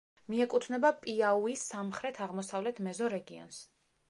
[0.33, 3.63] მიეკუთვნება პიაუის სამხრეთ-აღმოსავლეთ მეზორეგიონს.